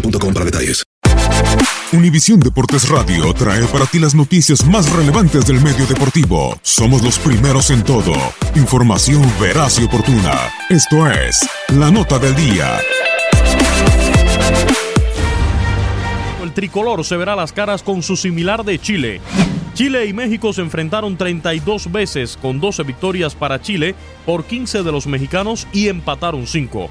boostmobile.com. 0.00 0.26
Univisión 1.92 2.40
Deportes 2.40 2.88
Radio 2.88 3.32
trae 3.32 3.64
para 3.66 3.86
ti 3.86 3.98
las 3.98 4.14
noticias 4.14 4.66
más 4.66 4.90
relevantes 4.92 5.46
del 5.46 5.60
medio 5.60 5.86
deportivo. 5.86 6.58
Somos 6.62 7.02
los 7.02 7.18
primeros 7.18 7.70
en 7.70 7.84
todo. 7.84 8.12
Información 8.54 9.22
veraz 9.40 9.78
y 9.78 9.84
oportuna. 9.84 10.50
Esto 10.68 11.08
es 11.10 11.48
La 11.68 11.90
Nota 11.90 12.18
del 12.18 12.34
Día. 12.34 12.78
El 16.42 16.52
tricolor 16.52 17.04
se 17.04 17.16
verá 17.16 17.36
las 17.36 17.52
caras 17.52 17.82
con 17.82 18.02
su 18.02 18.16
similar 18.16 18.64
de 18.64 18.78
Chile. 18.80 19.20
Chile 19.74 20.06
y 20.06 20.12
México 20.12 20.52
se 20.52 20.62
enfrentaron 20.62 21.16
32 21.16 21.92
veces 21.92 22.38
con 22.40 22.60
12 22.60 22.82
victorias 22.82 23.34
para 23.34 23.60
Chile 23.60 23.94
por 24.24 24.44
15 24.44 24.82
de 24.82 24.92
los 24.92 25.06
mexicanos 25.06 25.66
y 25.72 25.88
empataron 25.88 26.46
5. 26.46 26.90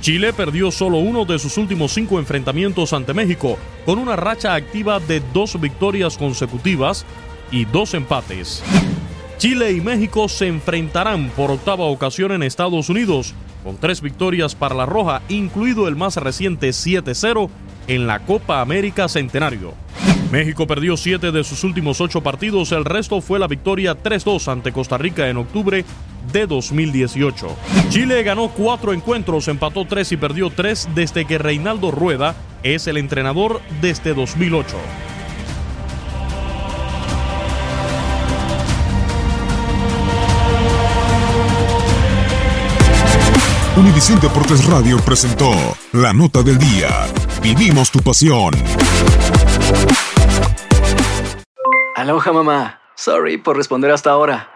Chile 0.00 0.32
perdió 0.32 0.70
solo 0.70 0.98
uno 0.98 1.24
de 1.24 1.38
sus 1.38 1.56
últimos 1.56 1.92
cinco 1.92 2.18
enfrentamientos 2.18 2.92
ante 2.92 3.14
México, 3.14 3.58
con 3.84 3.98
una 3.98 4.16
racha 4.16 4.54
activa 4.54 5.00
de 5.00 5.22
dos 5.32 5.60
victorias 5.60 6.16
consecutivas 6.16 7.04
y 7.50 7.64
dos 7.64 7.94
empates. 7.94 8.62
Chile 9.38 9.72
y 9.72 9.80
México 9.80 10.28
se 10.28 10.46
enfrentarán 10.46 11.30
por 11.30 11.50
octava 11.50 11.84
ocasión 11.84 12.32
en 12.32 12.42
Estados 12.42 12.88
Unidos, 12.88 13.34
con 13.64 13.76
tres 13.76 14.00
victorias 14.00 14.54
para 14.54 14.74
la 14.74 14.86
Roja, 14.86 15.22
incluido 15.28 15.88
el 15.88 15.96
más 15.96 16.16
reciente 16.16 16.70
7-0 16.70 17.50
en 17.88 18.06
la 18.06 18.20
Copa 18.20 18.60
América 18.60 19.08
Centenario. 19.08 19.74
México 20.30 20.66
perdió 20.66 20.96
siete 20.96 21.30
de 21.30 21.44
sus 21.44 21.62
últimos 21.64 22.00
ocho 22.00 22.22
partidos, 22.22 22.72
el 22.72 22.84
resto 22.84 23.20
fue 23.20 23.38
la 23.38 23.46
victoria 23.46 23.96
3-2 24.02 24.48
ante 24.48 24.72
Costa 24.72 24.98
Rica 24.98 25.28
en 25.28 25.36
octubre 25.36 25.84
de 26.32 26.46
2018. 26.46 27.48
Chile 27.88 28.22
ganó 28.22 28.48
cuatro 28.48 28.92
encuentros, 28.92 29.48
empató 29.48 29.84
tres 29.84 30.12
y 30.12 30.16
perdió 30.16 30.50
tres 30.50 30.88
desde 30.94 31.24
que 31.24 31.38
Reinaldo 31.38 31.90
Rueda 31.90 32.34
es 32.62 32.86
el 32.86 32.96
entrenador 32.96 33.60
desde 33.80 34.14
2008. 34.14 34.76
Univisión 43.76 44.18
Deportes 44.20 44.64
Radio 44.64 44.96
presentó 45.04 45.50
La 45.92 46.14
Nota 46.14 46.42
del 46.42 46.56
Día. 46.56 46.88
Vivimos 47.42 47.90
tu 47.90 48.00
pasión. 48.00 48.54
Aloha 51.94 52.32
mamá. 52.32 52.80
Sorry 52.94 53.36
por 53.36 53.58
responder 53.58 53.90
hasta 53.90 54.10
ahora. 54.10 54.55